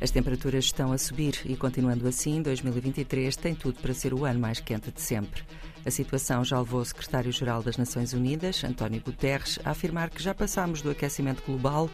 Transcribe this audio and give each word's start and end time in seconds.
As 0.00 0.12
temperaturas 0.12 0.64
estão 0.64 0.92
a 0.92 0.98
subir 0.98 1.40
e, 1.44 1.56
continuando 1.56 2.06
assim, 2.06 2.40
2023 2.40 3.34
tem 3.34 3.54
tudo 3.54 3.80
para 3.80 3.92
ser 3.92 4.14
o 4.14 4.24
ano 4.24 4.38
mais 4.38 4.60
quente 4.60 4.92
de 4.92 5.00
sempre. 5.00 5.42
A 5.84 5.90
situação 5.90 6.44
já 6.44 6.58
levou 6.58 6.80
o 6.80 6.84
secretário-geral 6.84 7.62
das 7.62 7.76
Nações 7.76 8.12
Unidas, 8.12 8.62
António 8.62 9.00
Guterres, 9.00 9.58
a 9.64 9.70
afirmar 9.70 10.10
que 10.10 10.22
já 10.22 10.32
passamos 10.32 10.82
do 10.82 10.90
aquecimento 10.90 11.42
global, 11.44 11.90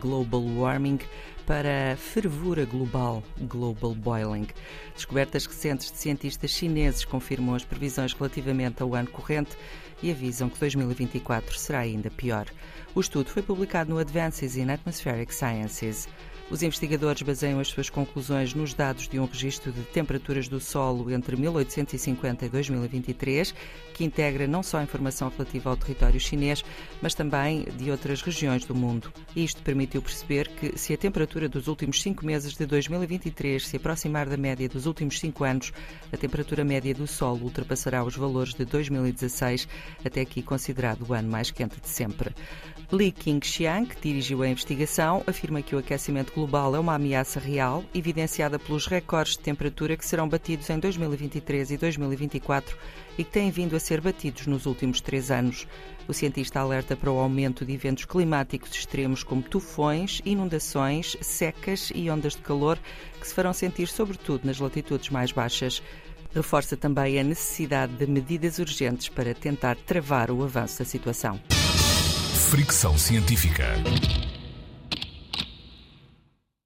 global 0.00 0.42
warming, 0.42 0.98
para 1.46 1.96
fervura 1.96 2.64
global, 2.64 3.22
global 3.42 3.94
boiling. 3.94 4.48
Descobertas 4.94 5.46
recentes 5.46 5.92
de 5.92 5.98
cientistas 5.98 6.50
chineses 6.50 7.04
confirmam 7.04 7.54
as 7.54 7.64
previsões 7.64 8.12
relativamente 8.14 8.82
ao 8.82 8.94
ano 8.94 9.10
corrente 9.10 9.56
e 10.02 10.10
avisam 10.10 10.48
que 10.48 10.58
2024 10.58 11.56
será 11.56 11.80
ainda 11.80 12.10
pior. 12.10 12.46
O 12.94 13.00
estudo 13.00 13.30
foi 13.30 13.42
publicado 13.42 13.90
no 13.90 13.98
Advances 13.98 14.56
in 14.56 14.70
Atmospheric 14.70 15.32
Sciences. 15.32 16.08
Os 16.50 16.62
investigadores 16.62 17.22
baseiam 17.22 17.58
as 17.58 17.68
suas 17.68 17.88
conclusões 17.88 18.52
nos 18.52 18.74
dados 18.74 19.08
de 19.08 19.18
um 19.18 19.24
registro 19.24 19.72
de 19.72 19.80
temperaturas 19.82 20.46
do 20.46 20.60
solo 20.60 21.10
entre 21.10 21.36
1850 21.36 22.44
e 22.44 22.48
2023, 22.50 23.54
que 23.94 24.04
integra 24.04 24.46
não 24.46 24.62
só 24.62 24.82
informação 24.82 25.30
relativa 25.30 25.70
ao 25.70 25.76
território 25.76 26.20
chinês, 26.20 26.62
mas 27.00 27.14
também 27.14 27.64
de 27.78 27.90
outras 27.90 28.20
regiões 28.20 28.64
do 28.66 28.74
mundo. 28.74 29.10
Isto 29.34 29.62
permitiu 29.62 30.02
perceber 30.02 30.48
que, 30.48 30.78
se 30.78 30.92
a 30.92 30.98
temperatura 30.98 31.48
dos 31.48 31.66
últimos 31.66 32.02
cinco 32.02 32.26
meses 32.26 32.54
de 32.54 32.66
2023 32.66 33.66
se 33.66 33.76
aproximar 33.76 34.28
da 34.28 34.36
média 34.36 34.68
dos 34.68 34.84
últimos 34.84 35.18
cinco 35.18 35.44
anos, 35.44 35.72
a 36.12 36.16
temperatura 36.16 36.62
média 36.62 36.92
do 36.92 37.06
solo 37.06 37.44
ultrapassará 37.44 38.04
os 38.04 38.16
valores 38.16 38.52
de 38.52 38.66
2016, 38.66 39.66
até 40.04 40.20
aqui 40.20 40.42
considerado 40.42 41.06
o 41.08 41.14
ano 41.14 41.30
mais 41.30 41.50
quente 41.50 41.80
de 41.80 41.88
sempre. 41.88 42.34
Li 42.92 43.10
Qingxiang, 43.10 43.86
que 43.86 44.00
dirigiu 44.00 44.42
a 44.42 44.48
investigação, 44.48 45.24
afirma 45.26 45.62
que 45.62 45.74
o 45.74 45.78
aquecimento 45.78 46.33
global 46.34 46.74
é 46.74 46.78
uma 46.78 46.94
ameaça 46.94 47.38
real, 47.38 47.84
evidenciada 47.94 48.58
pelos 48.58 48.86
recordes 48.86 49.34
de 49.34 49.40
temperatura 49.40 49.96
que 49.96 50.04
serão 50.04 50.28
batidos 50.28 50.68
em 50.68 50.78
2023 50.78 51.70
e 51.70 51.76
2024 51.76 52.76
e 53.16 53.24
que 53.24 53.30
têm 53.30 53.50
vindo 53.50 53.76
a 53.76 53.80
ser 53.80 54.00
batidos 54.00 54.46
nos 54.46 54.66
últimos 54.66 55.00
três 55.00 55.30
anos. 55.30 55.66
O 56.08 56.12
cientista 56.12 56.60
alerta 56.60 56.96
para 56.96 57.10
o 57.10 57.18
aumento 57.18 57.64
de 57.64 57.72
eventos 57.72 58.04
climáticos 58.04 58.70
extremos 58.74 59.22
como 59.22 59.42
tufões, 59.42 60.20
inundações, 60.24 61.16
secas 61.20 61.92
e 61.94 62.10
ondas 62.10 62.34
de 62.34 62.42
calor 62.42 62.78
que 63.20 63.26
se 63.26 63.32
farão 63.32 63.52
sentir 63.52 63.86
sobretudo 63.86 64.44
nas 64.44 64.58
latitudes 64.58 65.10
mais 65.10 65.30
baixas. 65.30 65.82
Reforça 66.34 66.76
também 66.76 67.18
a 67.20 67.22
necessidade 67.22 67.92
de 67.94 68.06
medidas 68.06 68.58
urgentes 68.58 69.08
para 69.08 69.32
tentar 69.34 69.76
travar 69.76 70.30
o 70.32 70.42
avanço 70.42 70.80
da 70.80 70.84
situação. 70.84 71.40
Fricção 72.50 72.98
Científica. 72.98 73.74